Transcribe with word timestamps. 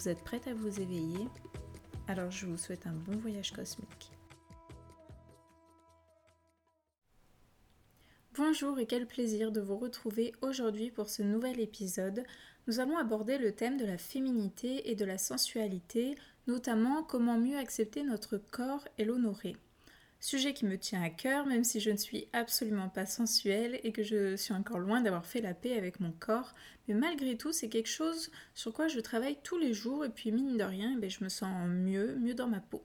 Vous 0.00 0.08
êtes 0.08 0.24
prête 0.24 0.46
à 0.48 0.54
vous 0.54 0.80
éveiller? 0.80 1.28
Alors 2.08 2.30
je 2.30 2.46
vous 2.46 2.56
souhaite 2.56 2.86
un 2.86 2.94
bon 2.94 3.18
voyage 3.18 3.52
cosmique. 3.52 4.10
Bonjour 8.34 8.78
et 8.78 8.86
quel 8.86 9.06
plaisir 9.06 9.52
de 9.52 9.60
vous 9.60 9.76
retrouver 9.76 10.32
aujourd'hui 10.40 10.90
pour 10.90 11.10
ce 11.10 11.22
nouvel 11.22 11.60
épisode. 11.60 12.24
Nous 12.66 12.80
allons 12.80 12.96
aborder 12.96 13.36
le 13.36 13.52
thème 13.52 13.76
de 13.76 13.84
la 13.84 13.98
féminité 13.98 14.90
et 14.90 14.94
de 14.94 15.04
la 15.04 15.18
sensualité, 15.18 16.14
notamment 16.46 17.02
comment 17.02 17.36
mieux 17.36 17.58
accepter 17.58 18.02
notre 18.02 18.38
corps 18.38 18.88
et 18.96 19.04
l'honorer. 19.04 19.54
Sujet 20.22 20.52
qui 20.52 20.66
me 20.66 20.76
tient 20.76 21.02
à 21.02 21.08
cœur, 21.08 21.46
même 21.46 21.64
si 21.64 21.80
je 21.80 21.90
ne 21.90 21.96
suis 21.96 22.28
absolument 22.34 22.90
pas 22.90 23.06
sensuelle 23.06 23.80
et 23.84 23.90
que 23.90 24.02
je 24.02 24.36
suis 24.36 24.52
encore 24.52 24.78
loin 24.78 25.00
d'avoir 25.00 25.24
fait 25.24 25.40
la 25.40 25.54
paix 25.54 25.78
avec 25.78 25.98
mon 25.98 26.12
corps. 26.12 26.54
Mais 26.86 26.94
malgré 26.94 27.38
tout, 27.38 27.52
c'est 27.52 27.70
quelque 27.70 27.88
chose 27.88 28.30
sur 28.54 28.74
quoi 28.74 28.86
je 28.86 29.00
travaille 29.00 29.38
tous 29.42 29.56
les 29.56 29.72
jours 29.72 30.04
et 30.04 30.10
puis 30.10 30.30
mine 30.30 30.58
de 30.58 30.62
rien, 30.62 30.98
eh 31.02 31.08
je 31.08 31.24
me 31.24 31.30
sens 31.30 31.66
mieux, 31.66 32.16
mieux 32.16 32.34
dans 32.34 32.48
ma 32.48 32.60
peau. 32.60 32.84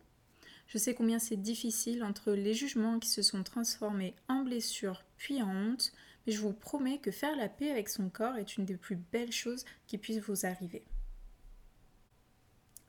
Je 0.67 0.77
sais 0.77 0.95
combien 0.95 1.19
c'est 1.19 1.35
difficile 1.35 2.05
entre 2.05 2.31
les 2.31 2.53
jugements 2.53 2.99
qui 2.99 3.09
se 3.09 3.21
sont 3.21 3.43
transformés 3.43 4.15
en 4.29 4.43
blessures 4.43 5.03
puis 5.17 5.41
en 5.41 5.53
honte, 5.53 5.91
mais 6.25 6.31
je 6.31 6.39
vous 6.39 6.53
promets 6.53 6.99
que 6.99 7.11
faire 7.11 7.35
la 7.35 7.49
paix 7.49 7.69
avec 7.69 7.89
son 7.89 8.09
corps 8.09 8.37
est 8.37 8.55
une 8.55 8.65
des 8.65 8.77
plus 8.77 8.95
belles 8.95 9.33
choses 9.33 9.65
qui 9.87 9.97
puissent 9.97 10.23
vous 10.23 10.45
arriver. 10.45 10.85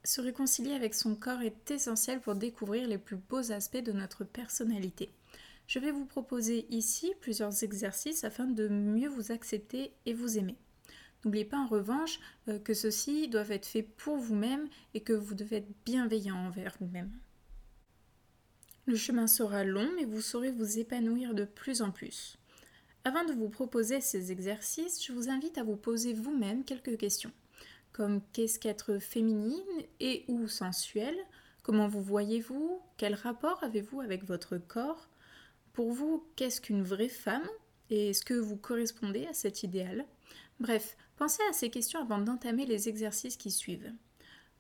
Se 0.07 0.21
réconcilier 0.21 0.73
avec 0.73 0.95
son 0.95 1.17
corps 1.17 1.43
est 1.43 1.69
essentiel 1.73 2.21
pour 2.21 2.37
découvrir 2.37 2.87
les 2.87 2.97
plus 2.97 3.17
beaux 3.17 3.51
aspects 3.51 3.83
de 3.83 3.91
notre 3.91 4.23
personnalité. 4.23 5.11
Je 5.67 5.81
vais 5.81 5.91
vous 5.91 6.05
proposer 6.05 6.65
ici 6.71 7.13
plusieurs 7.21 7.65
exercices 7.65 8.23
afin 8.23 8.45
de 8.45 8.69
mieux 8.69 9.09
vous 9.09 9.33
accepter 9.33 9.91
et 10.07 10.15
vous 10.15 10.39
aimer. 10.39 10.55
N'oubliez 11.25 11.45
pas 11.45 11.59
en 11.59 11.67
revanche 11.67 12.21
euh, 12.47 12.61
que 12.61 12.73
ceux-ci 12.73 13.27
doivent 13.27 13.51
être 13.51 13.67
faits 13.67 13.89
pour 13.97 14.17
vous-même 14.17 14.69
et 14.95 15.01
que 15.01 15.13
vous 15.13 15.35
devez 15.35 15.57
être 15.57 15.75
bienveillant 15.85 16.37
envers 16.37 16.77
vous-même. 16.79 17.11
Le 18.87 18.95
chemin 18.95 19.27
sera 19.27 19.65
long, 19.65 19.91
mais 19.97 20.05
vous 20.05 20.21
saurez 20.21 20.53
vous 20.53 20.79
épanouir 20.79 21.35
de 21.35 21.45
plus 21.45 21.83
en 21.83 21.91
plus. 21.91 22.39
Avant 23.03 23.25
de 23.25 23.33
vous 23.33 23.49
proposer 23.49 24.01
ces 24.01 24.31
exercices, 24.31 25.05
je 25.05 25.13
vous 25.13 25.31
invite 25.31 25.59
à 25.59 25.65
vous 25.65 25.77
poser 25.77 26.15
vous-même 26.15 26.63
quelques 26.63 26.97
questions 26.97 27.33
comme 27.97 28.21
qu'est-ce 28.35 28.59
qu'être 28.59 28.99
féminine 28.99 29.57
et 30.01 30.27
ou 30.29 30.49
sensuelle, 30.49 31.17
comment 31.63 31.89
vous 31.89 32.03
voyez-vous, 32.03 32.83
quel 32.99 33.15
rapport 33.15 33.65
avez-vous 33.65 34.03
avec 34.03 34.23
votre 34.25 34.59
corps, 34.59 35.09
pour 35.73 35.93
vous, 35.93 36.27
qu'est-ce 36.37 36.61
qu'une 36.61 36.83
vraie 36.83 37.09
femme? 37.09 37.49
Et 37.89 38.11
est-ce 38.11 38.23
que 38.23 38.35
vous 38.35 38.59
correspondez 38.59 39.25
à 39.25 39.33
cet 39.33 39.63
idéal? 39.63 40.05
Bref, 40.61 40.95
pensez 41.17 41.43
à 41.49 41.55
ces 41.55 41.71
questions 41.71 41.99
avant 41.99 42.19
d'entamer 42.19 42.67
les 42.67 42.91
exercices 42.91 43.39
qui 43.39 43.51
suivent. 43.51 43.91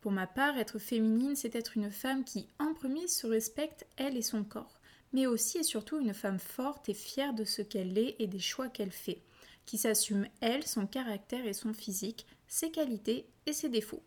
Pour 0.00 0.12
ma 0.12 0.26
part, 0.26 0.56
être 0.56 0.78
féminine, 0.78 1.36
c'est 1.36 1.56
être 1.56 1.76
une 1.76 1.90
femme 1.90 2.24
qui, 2.24 2.48
en 2.58 2.72
premier, 2.72 3.06
se 3.06 3.26
respecte 3.26 3.86
elle 3.98 4.16
et 4.16 4.22
son 4.22 4.44
corps, 4.44 4.80
mais 5.12 5.26
aussi 5.26 5.58
et 5.58 5.62
surtout 5.62 6.00
une 6.00 6.14
femme 6.14 6.38
forte 6.38 6.88
et 6.88 6.94
fière 6.94 7.34
de 7.34 7.44
ce 7.44 7.60
qu'elle 7.60 7.98
est 7.98 8.16
et 8.18 8.28
des 8.28 8.38
choix 8.38 8.70
qu'elle 8.70 8.92
fait, 8.92 9.20
qui 9.66 9.76
s'assume 9.76 10.26
elle, 10.40 10.66
son 10.66 10.86
caractère 10.86 11.46
et 11.46 11.52
son 11.52 11.74
physique, 11.74 12.26
ses 12.48 12.70
qualités 12.70 13.28
et 13.46 13.52
ses 13.52 13.68
défauts. 13.68 14.02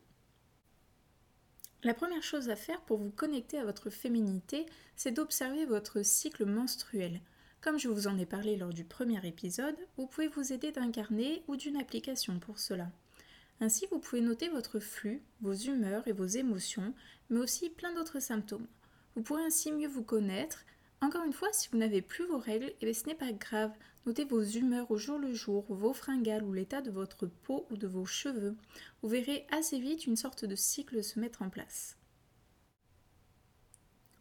La 1.83 1.94
première 1.94 2.23
chose 2.23 2.50
à 2.50 2.57
faire 2.57 2.81
pour 2.81 2.97
vous 2.97 3.11
connecter 3.11 3.57
à 3.57 3.63
votre 3.63 3.89
féminité, 3.89 4.66
c'est 4.97 5.11
d'observer 5.11 5.66
votre 5.66 6.03
cycle 6.03 6.45
menstruel. 6.45 7.22
Comme 7.61 7.79
je 7.79 7.88
vous 7.88 8.07
en 8.07 8.17
ai 8.17 8.25
parlé 8.25 8.57
lors 8.57 8.73
du 8.73 8.83
premier 8.83 9.25
épisode, 9.25 9.77
vous 9.97 10.07
pouvez 10.07 10.27
vous 10.27 10.51
aider 10.51 10.72
d'un 10.72 10.91
carnet 10.91 11.44
ou 11.47 11.55
d'une 11.55 11.77
application 11.77 12.39
pour 12.39 12.59
cela. 12.59 12.89
Ainsi, 13.61 13.88
vous 13.91 14.00
pouvez 14.00 14.22
noter 14.22 14.50
votre 14.50 14.79
flux, 14.79 15.21
vos 15.41 15.53
humeurs 15.53 16.07
et 16.07 16.13
vos 16.13 16.25
émotions, 16.25 16.94
mais 17.29 17.39
aussi 17.39 17.69
plein 17.69 17.94
d'autres 17.94 18.19
symptômes. 18.19 18.67
Vous 19.16 19.21
pourrez 19.21 19.44
ainsi 19.44 19.71
mieux 19.71 19.88
vous 19.88 20.03
connaître, 20.03 20.66
encore 21.01 21.23
une 21.23 21.33
fois, 21.33 21.49
si 21.53 21.69
vous 21.69 21.77
n'avez 21.77 22.01
plus 22.01 22.25
vos 22.25 22.39
règles, 22.39 22.73
eh 22.81 22.93
ce 22.93 23.05
n'est 23.05 23.15
pas 23.15 23.31
grave. 23.31 23.71
Notez 24.05 24.25
vos 24.25 24.43
humeurs 24.43 24.91
au 24.91 24.97
jour 24.97 25.17
le 25.17 25.33
jour, 25.33 25.65
vos 25.69 25.93
fringales 25.93 26.43
ou 26.43 26.51
l'état 26.51 26.81
de 26.81 26.91
votre 26.91 27.25
peau 27.25 27.65
ou 27.69 27.77
de 27.77 27.87
vos 27.87 28.05
cheveux. 28.05 28.55
Vous 29.01 29.09
verrez 29.09 29.45
assez 29.51 29.79
vite 29.79 30.07
une 30.07 30.17
sorte 30.17 30.45
de 30.45 30.55
cycle 30.55 31.03
se 31.03 31.19
mettre 31.19 31.41
en 31.41 31.49
place. 31.49 31.95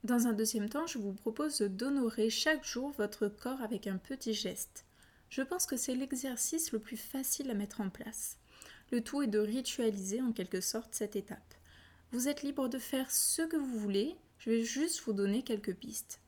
Dans 0.05 0.28
un 0.28 0.33
deuxième 0.33 0.69
temps, 0.69 0.87
je 0.87 0.99
vous 0.99 1.12
propose 1.12 1.61
d'honorer 1.61 2.31
chaque 2.31 2.65
jour 2.65 2.93
votre 2.93 3.27
corps 3.27 3.61
avec 3.62 3.88
un 3.88 3.99
petit 3.99 4.33
geste. 4.33 4.84
Je 5.31 5.43
pense 5.43 5.67
que 5.67 5.77
c'est 5.77 5.97
l'exercice 5.97 6.71
le 6.71 6.78
plus 6.78 6.97
facile 6.97 7.50
à 7.50 7.55
mettre 7.55 7.81
en 7.81 7.91
place. 7.91 8.38
Le 8.93 9.03
tout 9.03 9.22
est 9.22 9.27
de 9.27 9.41
ritualiser 9.41 10.22
en 10.22 10.33
quelque 10.33 10.61
sorte 10.61 10.94
cette 10.94 11.17
étape. 11.17 11.55
Vous 12.12 12.28
êtes 12.28 12.43
libre 12.43 12.69
de 12.69 12.78
faire 12.78 13.11
ce 13.11 13.43
que 13.43 13.56
vous 13.56 13.78
voulez, 13.78 14.17
je 14.38 14.50
vais 14.50 14.62
juste 14.62 15.03
vous 15.05 15.12
donner 15.12 15.43
quelques 15.43 15.75
pistes. 15.75 16.21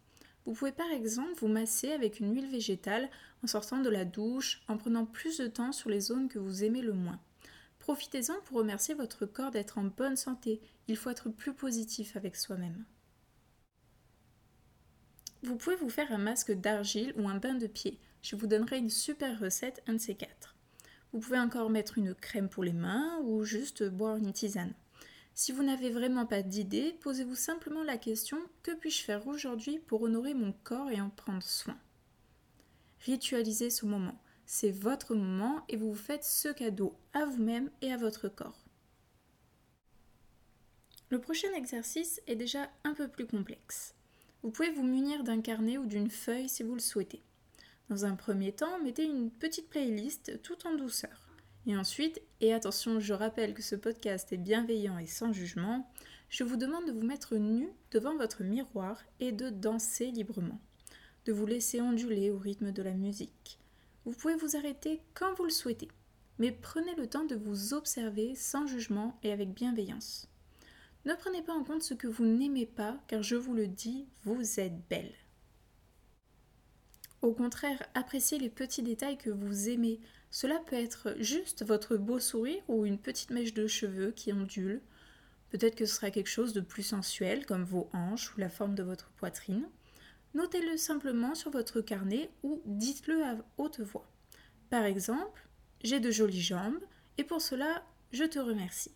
Vous 0.47 0.55
pouvez 0.55 0.73
par 0.73 0.91
exemple 0.91 1.35
vous 1.39 1.49
masser 1.49 1.93
avec 1.93 2.21
une 2.21 2.35
huile 2.35 2.51
végétale 2.51 3.11
en 3.45 3.47
sortant 3.47 3.79
de 3.79 3.91
la 3.91 4.05
douche, 4.05 4.63
en 4.69 4.77
prenant 4.77 5.05
plus 5.05 5.39
de 5.39 5.47
temps 5.47 5.73
sur 5.73 5.91
les 5.91 6.01
zones 6.01 6.29
que 6.29 6.39
vous 6.39 6.65
aimez 6.65 6.83
le 6.83 6.93
moins. 6.93 7.21
Profitez-en 7.79 8.41
pour 8.45 8.59
remercier 8.59 8.95
votre 8.95 9.27
corps 9.27 9.51
d'être 9.51 9.79
en 9.79 9.85
bonne 9.85 10.17
santé. 10.17 10.61
Il 10.89 10.97
faut 10.97 11.11
être 11.11 11.31
plus 11.31 11.55
positif 11.55 12.17
avec 12.17 12.37
soi-même. 12.37 12.85
Vous 15.43 15.57
pouvez 15.57 15.77
vous 15.77 15.89
faire 15.89 16.13
un 16.13 16.19
masque 16.19 16.53
d'argile 16.53 17.15
ou 17.17 17.29
un 17.29 17.37
bain 17.37 17.55
de 17.55 17.67
pied. 17.67 17.99
Je 18.23 18.37
vous 18.37 18.47
donnerai 18.47 18.79
une 18.79 18.91
super 18.91 19.41
recette, 19.41 19.83
un 19.87 19.95
de 19.95 19.99
ces 19.99 20.15
quatre. 20.15 20.55
Vous 21.13 21.21
pouvez 21.21 21.39
encore 21.39 21.71
mettre 21.71 21.97
une 21.97 22.15
crème 22.15 22.49
pour 22.49 22.63
les 22.63 22.75
mains 22.75 23.19
ou 23.25 23.43
juste 23.45 23.83
boire 23.83 24.17
une 24.17 24.33
tisane. 24.33 24.75
Si 25.43 25.53
vous 25.53 25.63
n'avez 25.63 25.89
vraiment 25.89 26.27
pas 26.27 26.43
d'idée, 26.43 26.99
posez-vous 27.01 27.35
simplement 27.35 27.83
la 27.83 27.97
question 27.97 28.37
que 28.63 28.73
puis-je 28.73 29.03
faire 29.03 29.27
aujourd'hui 29.27 29.79
pour 29.79 30.03
honorer 30.03 30.35
mon 30.35 30.53
corps 30.65 30.91
et 30.91 31.01
en 31.01 31.09
prendre 31.09 31.43
soin? 31.43 31.79
Ritualisez 33.07 33.71
ce 33.71 33.87
moment. 33.87 34.21
C'est 34.45 34.71
votre 34.71 35.15
moment 35.15 35.65
et 35.71 35.79
vous 35.79 35.95
vous 35.95 35.99
faites 35.99 36.25
ce 36.25 36.51
cadeau 36.51 36.95
à 37.15 37.25
vous-même 37.25 37.71
et 37.81 37.91
à 37.91 37.97
votre 37.97 38.29
corps. 38.29 38.67
Le 41.09 41.19
prochain 41.19 41.49
exercice 41.57 42.21
est 42.27 42.37
déjà 42.37 42.71
un 42.85 42.93
peu 42.93 43.09
plus 43.09 43.27
complexe. 43.27 43.95
Vous 44.43 44.51
pouvez 44.51 44.71
vous 44.71 44.85
munir 44.85 45.25
d'un 45.25 45.41
carnet 45.41 45.79
ou 45.79 45.87
d'une 45.87 46.11
feuille 46.11 46.51
si 46.51 46.63
vous 46.65 46.75
le 46.75 46.81
souhaitez. 46.81 47.23
Dans 47.89 48.05
un 48.05 48.15
premier 48.15 48.53
temps, 48.53 48.79
mettez 48.81 49.07
une 49.07 49.31
petite 49.31 49.71
playlist 49.71 50.43
tout 50.43 50.67
en 50.67 50.75
douceur. 50.75 51.31
Et 51.67 51.75
ensuite, 51.79 52.21
et 52.41 52.55
attention, 52.55 53.01
je 53.01 53.13
rappelle 53.13 53.55
que 53.55 53.63
ce 53.63 53.77
podcast 53.77 54.33
est 54.33 54.39
bienveillant 54.39 54.99
et 54.99 55.07
sans 55.07 55.33
jugement, 55.33 55.91
je 56.29 56.45
vous 56.45 56.57
demande 56.57 56.87
de 56.87 56.93
vous 56.93 57.07
mettre 57.07 57.37
nu 57.37 57.69
devant 57.91 58.17
votre 58.17 58.43
miroir 58.43 59.03
et 59.19 59.33
de 59.33 59.51
danser 59.51 60.11
librement, 60.11 60.61
de 61.27 61.33
vous 61.33 61.47
laisser 61.47 61.81
onduler 61.81 62.31
au 62.31 62.39
rythme 62.39 62.73
de 62.73 62.83
la 62.83 62.93
musique. 62.93 63.59
Vous 64.05 64.13
pouvez 64.13 64.37
vous 64.37 64.57
arrêter 64.57 65.03
quand 65.13 65.35
vous 65.35 65.45
le 65.45 65.51
souhaitez, 65.51 65.89
mais 66.39 66.53
prenez 66.53 66.95
le 66.95 67.09
temps 67.09 67.25
de 67.25 67.37
vous 67.37 67.75
observer 67.75 68.35
sans 68.35 68.67
jugement 68.67 69.19
et 69.23 69.33
avec 69.33 69.53
bienveillance. 69.53 70.29
Ne 71.05 71.15
prenez 71.15 71.43
pas 71.43 71.55
en 71.55 71.65
compte 71.65 71.83
ce 71.83 71.95
que 71.95 72.07
vous 72.07 72.25
n'aimez 72.25 72.67
pas, 72.67 72.99
car 73.09 73.23
je 73.23 73.37
vous 73.37 73.55
le 73.55 73.67
dis, 73.67 74.07
vous 74.23 74.61
êtes 74.61 74.87
belle. 74.89 75.13
Au 77.23 77.33
contraire, 77.33 77.83
appréciez 77.95 78.39
les 78.39 78.49
petits 78.49 78.83
détails 78.83 79.19
que 79.19 79.31
vous 79.31 79.69
aimez, 79.69 80.01
cela 80.31 80.61
peut 80.61 80.77
être 80.77 81.17
juste 81.19 81.65
votre 81.65 81.97
beau 81.97 82.21
sourire 82.21 82.63
ou 82.69 82.87
une 82.87 82.99
petite 82.99 83.31
mèche 83.31 83.53
de 83.53 83.67
cheveux 83.67 84.13
qui 84.13 84.33
ondule. 84.33 84.81
Peut-être 85.51 85.75
que 85.75 85.87
ce 85.87 85.97
sera 85.97 86.13
quelque 86.13 86.29
chose 86.29 86.53
de 86.53 86.61
plus 86.61 86.85
sensuel 86.85 87.45
comme 87.45 87.65
vos 87.65 87.89
hanches 87.93 88.35
ou 88.37 88.41
la 88.41 88.49
forme 88.49 88.77
de 88.77 88.85
votre 88.85 89.11
poitrine. 89.11 89.69
Notez-le 90.35 90.77
simplement 90.77 91.35
sur 91.35 91.51
votre 91.51 91.81
carnet 91.81 92.31
ou 92.45 92.63
dites-le 92.65 93.25
à 93.25 93.37
haute 93.59 93.81
voix. 93.81 94.09
Par 94.71 94.85
exemple, 94.85 95.49
j'ai 95.83 95.99
de 95.99 96.13
jolies 96.13 96.41
jambes 96.41 96.79
et 97.19 97.25
pour 97.25 97.41
cela, 97.41 97.85
je 98.13 98.25
te 98.25 98.39
remercie. 98.39 98.95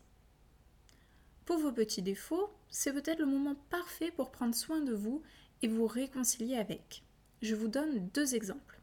Pour 1.45 1.59
vos 1.59 1.73
petits 1.73 2.03
défauts, 2.03 2.51
c'est 2.71 2.93
peut-être 2.93 3.19
le 3.19 3.27
moment 3.27 3.57
parfait 3.71 4.13
pour 4.13 4.31
prendre 4.31 4.55
soin 4.55 4.81
de 4.81 4.95
vous 4.95 5.23
et 5.63 5.69
vous 5.69 5.87
réconcilier 5.87 6.57
avec. 6.57 7.03
Je 7.43 7.57
vous 7.57 7.69
donne 7.69 8.09
deux 8.11 8.37
exemples. 8.37 8.81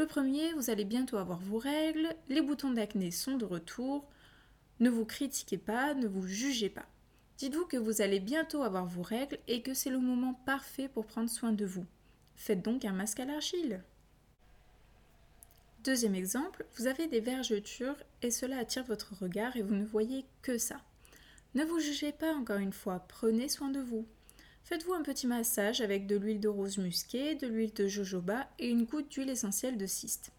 Le 0.00 0.06
premier, 0.06 0.54
vous 0.54 0.70
allez 0.70 0.86
bientôt 0.86 1.18
avoir 1.18 1.40
vos 1.40 1.58
règles, 1.58 2.08
les 2.30 2.40
boutons 2.40 2.70
d'acné 2.70 3.10
sont 3.10 3.36
de 3.36 3.44
retour, 3.44 4.08
Ne 4.78 4.88
vous 4.88 5.04
critiquez 5.04 5.58
pas, 5.58 5.92
ne 5.92 6.08
vous 6.08 6.26
jugez 6.26 6.70
pas. 6.70 6.86
Dites-vous 7.36 7.66
que 7.66 7.76
vous 7.76 8.00
allez 8.00 8.18
bientôt 8.18 8.62
avoir 8.62 8.86
vos 8.86 9.02
règles 9.02 9.36
et 9.46 9.60
que 9.60 9.74
c'est 9.74 9.90
le 9.90 9.98
moment 9.98 10.32
parfait 10.46 10.88
pour 10.88 11.04
prendre 11.04 11.28
soin 11.28 11.52
de 11.52 11.66
vous. 11.66 11.84
Faites 12.34 12.62
donc 12.62 12.86
un 12.86 12.94
masque 12.94 13.20
à 13.20 13.26
l'argile. 13.26 13.84
Deuxième 15.84 16.14
exemple, 16.14 16.64
vous 16.78 16.86
avez 16.86 17.06
des 17.06 17.20
vergetures 17.20 18.02
et 18.22 18.30
cela 18.30 18.56
attire 18.56 18.84
votre 18.84 19.14
regard 19.20 19.54
et 19.58 19.62
vous 19.62 19.74
ne 19.74 19.84
voyez 19.84 20.24
que 20.40 20.56
ça. 20.56 20.80
Ne 21.54 21.62
vous 21.62 21.78
jugez 21.78 22.12
pas 22.12 22.32
encore 22.32 22.56
une 22.56 22.72
fois, 22.72 23.04
prenez 23.06 23.50
soin 23.50 23.68
de 23.68 23.80
vous. 23.80 24.06
Faites-vous 24.64 24.92
un 24.92 25.02
petit 25.02 25.26
massage 25.26 25.80
avec 25.80 26.06
de 26.06 26.16
l'huile 26.16 26.40
de 26.40 26.48
rose 26.48 26.78
musquée, 26.78 27.34
de 27.34 27.46
l'huile 27.46 27.74
de 27.74 27.88
jojoba 27.88 28.48
et 28.58 28.68
une 28.68 28.84
goutte 28.84 29.10
d'huile 29.10 29.30
essentielle 29.30 29.76
de 29.76 29.86
cyste. 29.86 30.32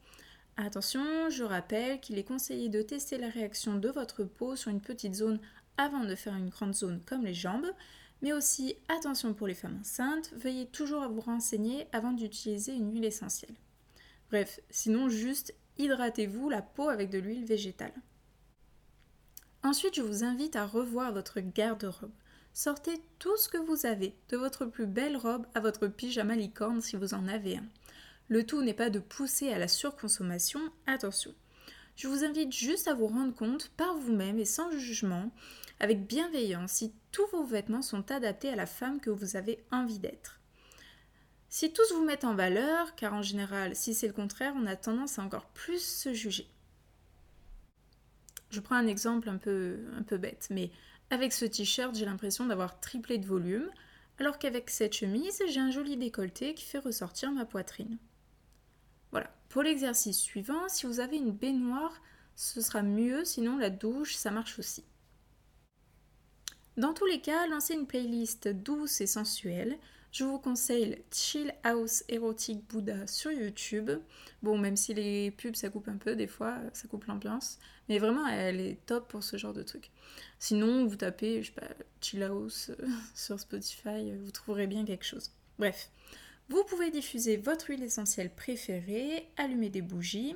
Attention, 0.58 1.30
je 1.30 1.44
rappelle 1.44 2.00
qu'il 2.00 2.18
est 2.18 2.24
conseillé 2.24 2.70
de 2.70 2.82
tester 2.82 3.18
la 3.18 3.30
réaction 3.30 3.76
de 3.76 3.90
votre 3.90 4.24
peau 4.24 4.56
sur 4.56 4.72
une 4.72 4.82
petite 4.82 5.16
zone 5.16 5.40
avant 5.78 6.04
de 6.04 6.16
faire 6.16 6.36
une 6.36 6.50
grande 6.50 6.76
zone 6.76 7.02
comme 7.06 7.26
les 7.26 7.34
jambes, 7.34 7.72
mais 8.22 8.34
aussi 8.34 8.76
attention 8.88 9.34
pour 9.34 9.48
les 9.48 9.56
femmes 9.56 9.80
enceintes, 9.82 10.32
veuillez 10.36 10.68
toujours 10.68 11.02
à 11.02 11.08
vous 11.08 11.22
renseigner 11.22 11.88
avant 11.92 12.12
d'utiliser 12.12 12.74
une 12.74 12.94
huile 12.94 13.06
essentielle. 13.06 13.56
Bref, 14.30 14.60
sinon 14.70 15.10
juste 15.10 15.54
hydratez-vous 15.78 16.50
la 16.50 16.62
peau 16.62 16.90
avec 16.90 17.10
de 17.10 17.20
l'huile 17.20 17.46
végétale. 17.46 17.94
Ensuite, 19.64 19.96
je 19.96 20.02
vous 20.02 20.24
invite 20.24 20.56
à 20.56 20.66
revoir 20.66 21.14
votre 21.14 21.40
garde-robe. 21.40 22.12
Sortez 22.54 23.02
tout 23.18 23.38
ce 23.38 23.48
que 23.48 23.58
vous 23.58 23.86
avez, 23.86 24.14
de 24.30 24.38
votre 24.38 24.66
plus 24.66 24.86
belle 24.86 25.16
robe 25.16 25.46
à 25.56 25.62
votre 25.62 25.88
pyjama 25.88 26.36
licorne 26.36 26.82
si 26.82 26.98
vous 26.98 27.14
en 27.14 27.28
avez 27.28 27.58
un. 27.58 27.66
Le 28.28 28.46
tout 28.46 28.62
n'est 28.62 28.74
pas 28.74 28.90
de 28.90 29.00
pousser 29.00 29.52
à 29.52 29.58
la 29.58 29.68
surconsommation, 29.68 30.60
attention. 30.86 31.34
Je 31.96 32.08
vous 32.08 32.24
invite 32.24 32.52
juste 32.52 32.88
à 32.88 32.94
vous 32.94 33.08
rendre 33.08 33.34
compte 33.34 33.70
par 33.78 33.96
vous-même 33.98 34.38
et 34.38 34.46
sans 34.46 34.72
jugement, 34.72 35.32
avec 35.80 36.06
bienveillance, 36.06 36.72
si 36.72 36.94
tous 37.12 37.28
vos 37.32 37.44
vêtements 37.44 37.82
sont 37.82 38.12
adaptés 38.12 38.50
à 38.50 38.56
la 38.56 38.66
femme 38.66 39.00
que 39.00 39.10
vous 39.10 39.36
avez 39.36 39.64
envie 39.72 40.00
d'être. 40.00 40.40
Si 41.50 41.74
tous 41.74 41.94
vous 41.94 42.06
mettent 42.06 42.24
en 42.24 42.36
valeur, 42.36 42.96
car 42.96 43.14
en 43.14 43.22
général, 43.22 43.76
si 43.76 43.94
c'est 43.94 44.08
le 44.08 44.14
contraire, 44.14 44.54
on 44.56 44.66
a 44.66 44.76
tendance 44.76 45.20
à 45.20 45.24
encore 45.24 45.48
plus 45.48 45.84
se 45.84 46.14
juger. 46.14 46.48
Je 48.50 48.60
prends 48.60 48.76
un 48.76 48.88
exemple 48.88 49.30
un 49.30 49.38
peu, 49.38 49.80
un 49.98 50.04
peu 50.04 50.18
bête, 50.18 50.48
mais 50.50 50.72
avec 51.12 51.34
ce 51.34 51.46
t-shirt, 51.46 51.94
j'ai 51.94 52.06
l'impression 52.06 52.46
d'avoir 52.46 52.80
triplé 52.80 53.18
de 53.18 53.28
volume, 53.28 53.70
alors 54.18 54.40
qu'avec 54.40 54.70
cette 54.70 54.96
chemise, 54.96 55.44
j'ai 55.48 55.60
un 55.60 55.70
joli 55.70 55.98
décolleté 55.98 56.54
qui 56.54 56.64
fait 56.64 56.80
ressortir 56.80 57.32
ma 57.32 57.46
poitrine. 57.46 57.98
Voilà. 59.12 59.30
Pour 59.50 59.62
l'exercice 59.62 60.18
suivant, 60.18 60.70
si 60.70 60.86
vous 60.86 61.02
avez 61.02 61.18
une 61.18 61.32
baignoire, 61.32 62.02
ce 62.38 62.62
sera 62.62 62.82
mieux, 62.82 63.26
sinon 63.26 63.58
la 63.58 63.70
douche, 63.70 64.16
ça 64.16 64.32
marche 64.32 64.58
aussi. 64.58 64.86
Dans 66.78 66.94
tous 66.94 67.06
les 67.06 67.20
cas, 67.20 67.46
lancez 67.48 67.74
une 67.74 67.88
playlist 67.88 68.48
douce 68.48 69.02
et 69.02 69.08
sensuelle. 69.08 69.78
Je 70.12 70.26
vous 70.26 70.40
conseille 70.40 71.02
Chill 71.10 71.54
House 71.64 72.04
Erotic 72.10 72.68
Buddha 72.68 73.08
sur 73.08 73.32
YouTube. 73.32 73.92
Bon, 74.44 74.58
même 74.58 74.76
si 74.76 74.94
les 74.94 75.32
pubs 75.32 75.56
ça 75.56 75.70
coupe 75.70 75.88
un 75.88 75.96
peu, 75.96 76.18
des 76.18 76.28
fois 76.28 76.58
ça 76.74 76.90
coupe 76.90 77.06
l'ambiance. 77.06 77.60
Mais 77.88 77.98
vraiment, 77.98 78.28
elle 78.28 78.60
est 78.60 78.86
top 78.86 79.08
pour 79.08 79.24
ce 79.24 79.38
genre 79.38 79.54
de 79.54 79.64
truc. 79.64 79.90
Sinon, 80.38 80.86
vous 80.86 80.98
tapez, 80.98 81.42
je 81.42 81.48
sais 81.48 81.54
pas, 81.54 81.68
Chill 82.02 82.24
House 82.24 82.72
euh, 82.72 82.88
sur 83.16 83.40
Spotify, 83.40 84.12
vous 84.12 84.32
trouverez 84.32 84.68
bien 84.68 84.84
quelque 84.84 85.06
chose. 85.06 85.32
Bref, 85.58 85.90
vous 86.50 86.66
pouvez 86.66 86.92
diffuser 86.92 87.38
votre 87.38 87.70
huile 87.70 87.84
essentielle 87.84 88.36
préférée, 88.36 89.30
allumer 89.38 89.70
des 89.70 89.82
bougies. 89.82 90.36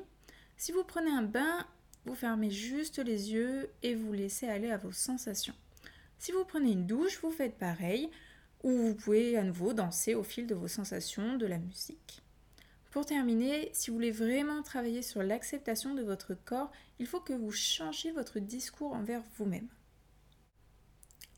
Si 0.55 0.71
vous 0.71 0.85
prenez 0.85 1.11
un 1.11 1.23
bain, 1.23 1.67
vous 2.05 2.15
fermez 2.15 2.49
juste 2.49 2.99
les 2.99 3.33
yeux 3.33 3.69
et 3.83 3.93
vous 3.93 4.13
laissez 4.13 4.47
aller 4.47 4.71
à 4.71 4.77
vos 4.77 4.93
sensations. 4.93 5.55
Si 6.17 6.31
vous 6.31 6.45
prenez 6.45 6.71
une 6.71 6.87
douche, 6.87 7.19
vous 7.21 7.31
faites 7.31 7.57
pareil 7.57 8.09
ou 8.65 8.71
vous 8.71 8.95
pouvez 8.95 9.37
à 9.37 9.43
nouveau 9.43 9.73
danser 9.73 10.15
au 10.15 10.23
fil 10.23 10.47
de 10.47 10.55
vos 10.55 10.67
sensations, 10.67 11.37
de 11.37 11.45
la 11.45 11.59
musique. 11.59 12.23
Pour 12.89 13.05
terminer, 13.05 13.69
si 13.73 13.91
vous 13.91 13.97
voulez 13.97 14.09
vraiment 14.09 14.63
travailler 14.63 15.03
sur 15.03 15.21
l'acceptation 15.21 15.93
de 15.93 16.01
votre 16.01 16.33
corps, 16.33 16.71
il 16.97 17.05
faut 17.05 17.19
que 17.19 17.33
vous 17.33 17.51
changiez 17.51 18.11
votre 18.11 18.39
discours 18.39 18.93
envers 18.93 19.21
vous-même. 19.37 19.67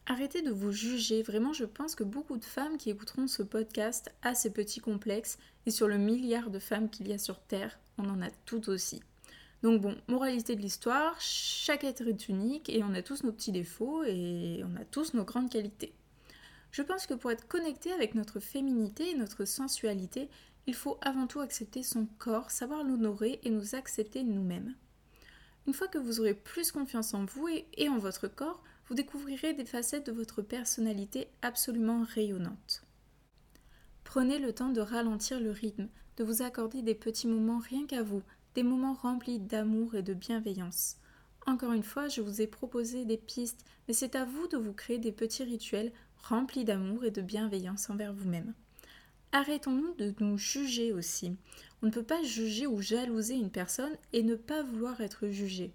Arrêtez 0.06 0.41
de 0.41 0.51
vous 0.51 0.71
juger, 0.71 1.21
vraiment 1.21 1.51
je 1.51 1.65
pense 1.65 1.95
que 1.95 2.06
beaucoup 2.06 2.38
de 2.38 2.45
femmes 2.45 2.77
qui 2.77 2.91
écouteront 2.91 3.27
ce 3.27 3.44
podcast 3.44 4.09
a 4.21 4.33
ces 4.33 4.53
petits 4.53 4.79
complexes 4.79 5.38
et 5.65 5.71
sur 5.71 5.89
le 5.89 5.97
milliard 5.97 6.50
de 6.50 6.59
femmes 6.59 6.89
qu'il 6.89 7.09
y 7.09 7.13
a 7.13 7.18
sur 7.18 7.41
Terre, 7.41 7.77
on 7.97 8.07
en 8.07 8.21
a 8.21 8.29
toutes 8.45 8.69
aussi. 8.69 9.03
Donc 9.63 9.81
bon, 9.81 9.97
moralité 10.07 10.56
de 10.56 10.62
l'histoire, 10.62 11.19
chaque 11.19 11.83
être 11.83 12.07
est 12.07 12.29
unique 12.29 12.69
et 12.69 12.83
on 12.83 12.94
a 12.94 13.01
tous 13.01 13.25
nos 13.25 13.33
petits 13.33 13.51
défauts 13.51 14.06
et 14.06 14.63
on 14.63 14.77
a 14.77 14.85
tous 14.85 15.13
nos 15.13 15.25
grandes 15.25 15.50
qualités. 15.50 15.94
Je 16.71 16.81
pense 16.81 17.07
que 17.07 17.13
pour 17.13 17.31
être 17.31 17.47
connecté 17.47 17.91
avec 17.91 18.15
notre 18.15 18.39
féminité 18.39 19.11
et 19.11 19.15
notre 19.15 19.45
sensualité, 19.45 20.29
il 20.67 20.75
faut 20.75 20.97
avant 21.01 21.27
tout 21.27 21.39
accepter 21.39 21.81
son 21.81 22.07
corps, 22.19 22.51
savoir 22.51 22.83
l'honorer 22.83 23.39
et 23.43 23.49
nous 23.49 23.75
accepter 23.75 24.23
nous-mêmes. 24.23 24.75
Une 25.65 25.73
fois 25.73 25.87
que 25.87 25.97
vous 25.97 26.19
aurez 26.19 26.33
plus 26.33 26.71
confiance 26.71 27.13
en 27.13 27.25
vous 27.25 27.47
et, 27.49 27.89
en 27.89 27.97
votre 27.97 28.27
corps, 28.27 28.63
vous 28.87 28.95
découvrirez 28.95 29.53
des 29.53 29.65
facettes 29.65 30.07
de 30.07 30.11
votre 30.11 30.41
personnalité 30.41 31.29
absolument 31.41 32.03
rayonnantes. 32.03 32.83
Prenez 34.03 34.39
le 34.39 34.53
temps 34.53 34.69
de 34.69 34.79
ralentir 34.79 35.41
le 35.41 35.51
rythme, 35.51 35.89
de 36.15 36.23
vous 36.23 36.41
accorder 36.41 36.81
des 36.81 36.95
petits 36.95 37.27
moments 37.27 37.59
rien 37.59 37.85
qu'à 37.85 38.01
vous, 38.01 38.23
des 38.55 38.63
moments 38.63 38.93
remplis 38.93 39.39
d'amour 39.39 39.95
et 39.95 40.03
de 40.03 40.13
bienveillance. 40.13 40.97
Encore 41.45 41.73
une 41.73 41.83
fois, 41.83 42.07
je 42.07 42.21
vous 42.21 42.41
ai 42.41 42.47
proposé 42.47 43.05
des 43.05 43.17
pistes, 43.17 43.65
mais 43.87 43.93
c'est 43.93 44.15
à 44.15 44.25
vous 44.25 44.47
de 44.47 44.57
vous 44.57 44.73
créer 44.73 44.99
des 44.99 45.11
petits 45.11 45.43
rituels 45.43 45.91
rempli 46.23 46.65
d'amour 46.65 47.05
et 47.05 47.11
de 47.11 47.21
bienveillance 47.21 47.89
envers 47.89 48.13
vous-même. 48.13 48.53
Arrêtons-nous 49.31 49.93
de 49.95 50.13
nous 50.19 50.37
juger 50.37 50.93
aussi. 50.93 51.35
On 51.81 51.87
ne 51.87 51.91
peut 51.91 52.03
pas 52.03 52.23
juger 52.23 52.65
ou 52.65 52.81
jalouser 52.81 53.35
une 53.35 53.51
personne 53.51 53.95
et 54.13 54.23
ne 54.23 54.35
pas 54.35 54.63
vouloir 54.63 55.01
être 55.01 55.27
jugé. 55.27 55.71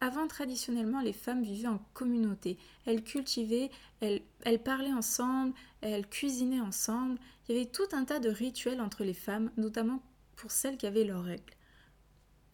Avant, 0.00 0.26
traditionnellement, 0.26 1.00
les 1.00 1.12
femmes 1.12 1.42
vivaient 1.42 1.68
en 1.68 1.80
communauté. 1.94 2.58
Elles 2.84 3.02
cultivaient, 3.02 3.70
elles, 4.00 4.20
elles, 4.44 4.62
parlaient 4.62 4.92
ensemble, 4.92 5.54
elles 5.80 6.06
cuisinaient 6.06 6.60
ensemble. 6.60 7.18
Il 7.48 7.54
y 7.54 7.58
avait 7.58 7.70
tout 7.70 7.88
un 7.92 8.04
tas 8.04 8.18
de 8.18 8.28
rituels 8.28 8.80
entre 8.80 9.04
les 9.04 9.14
femmes, 9.14 9.50
notamment 9.56 10.02
pour 10.36 10.50
celles 10.50 10.76
qui 10.76 10.86
avaient 10.86 11.04
leurs 11.04 11.24
règles. 11.24 11.54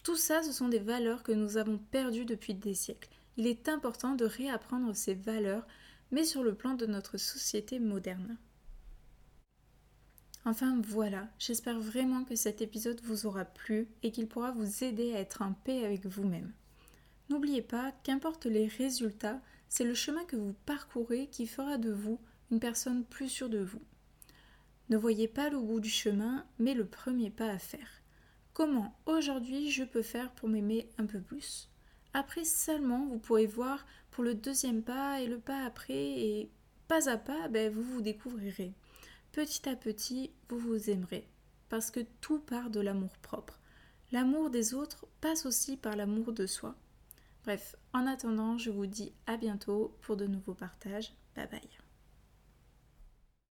Tout 0.04 0.16
ça, 0.16 0.42
ce 0.42 0.52
sont 0.52 0.68
des 0.68 0.78
valeurs 0.78 1.22
que 1.22 1.32
nous 1.32 1.56
avons 1.56 1.78
perdues 1.78 2.24
depuis 2.24 2.54
des 2.54 2.74
siècles. 2.74 3.08
Il 3.36 3.46
est 3.46 3.68
important 3.68 4.14
de 4.14 4.24
réapprendre 4.24 4.94
ces 4.94 5.14
valeurs 5.14 5.66
mais 6.12 6.24
sur 6.24 6.44
le 6.44 6.54
plan 6.54 6.74
de 6.74 6.86
notre 6.86 7.16
société 7.16 7.80
moderne. 7.80 8.38
Enfin 10.44 10.80
voilà, 10.84 11.28
j'espère 11.38 11.80
vraiment 11.80 12.24
que 12.24 12.36
cet 12.36 12.62
épisode 12.62 13.00
vous 13.02 13.26
aura 13.26 13.44
plu 13.44 13.88
et 14.02 14.12
qu'il 14.12 14.28
pourra 14.28 14.50
vous 14.52 14.84
aider 14.84 15.14
à 15.14 15.20
être 15.20 15.42
en 15.42 15.52
paix 15.52 15.84
avec 15.84 16.06
vous-même. 16.06 16.52
N'oubliez 17.30 17.62
pas, 17.62 17.92
qu'importe 18.02 18.46
les 18.46 18.66
résultats, 18.66 19.40
c'est 19.68 19.84
le 19.84 19.94
chemin 19.94 20.24
que 20.24 20.36
vous 20.36 20.54
parcourez 20.66 21.28
qui 21.28 21.46
fera 21.46 21.78
de 21.78 21.90
vous 21.90 22.20
une 22.50 22.60
personne 22.60 23.04
plus 23.04 23.28
sûre 23.28 23.48
de 23.48 23.60
vous. 23.60 23.82
Ne 24.90 24.98
voyez 24.98 25.28
pas 25.28 25.48
le 25.48 25.58
bout 25.58 25.80
du 25.80 25.88
chemin, 25.88 26.44
mais 26.58 26.74
le 26.74 26.84
premier 26.84 27.30
pas 27.30 27.48
à 27.48 27.58
faire. 27.58 28.02
Comment 28.52 28.94
aujourd'hui 29.06 29.70
je 29.70 29.84
peux 29.84 30.02
faire 30.02 30.30
pour 30.32 30.50
m'aimer 30.50 30.90
un 30.98 31.06
peu 31.06 31.20
plus? 31.20 31.71
Après 32.14 32.44
seulement, 32.44 33.06
vous 33.06 33.18
pourrez 33.18 33.46
voir 33.46 33.86
pour 34.10 34.24
le 34.24 34.34
deuxième 34.34 34.82
pas 34.82 35.20
et 35.20 35.26
le 35.26 35.38
pas 35.38 35.64
après, 35.64 35.94
et 35.94 36.50
pas 36.88 37.08
à 37.08 37.16
pas, 37.16 37.48
ben, 37.48 37.72
vous 37.72 37.82
vous 37.82 38.02
découvrirez. 38.02 38.74
Petit 39.32 39.68
à 39.68 39.76
petit, 39.76 40.30
vous 40.48 40.58
vous 40.58 40.90
aimerez, 40.90 41.26
parce 41.68 41.90
que 41.90 42.00
tout 42.20 42.38
part 42.38 42.70
de 42.70 42.80
l'amour 42.80 43.16
propre. 43.22 43.58
L'amour 44.12 44.50
des 44.50 44.74
autres 44.74 45.06
passe 45.22 45.46
aussi 45.46 45.78
par 45.78 45.96
l'amour 45.96 46.32
de 46.32 46.46
soi. 46.46 46.74
Bref, 47.44 47.76
en 47.94 48.06
attendant, 48.06 48.58
je 48.58 48.70
vous 48.70 48.86
dis 48.86 49.12
à 49.26 49.38
bientôt 49.38 49.96
pour 50.02 50.16
de 50.16 50.26
nouveaux 50.26 50.54
partages. 50.54 51.14
Bye 51.34 51.48
bye. 51.48 51.81